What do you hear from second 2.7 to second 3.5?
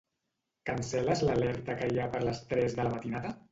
de la matinada?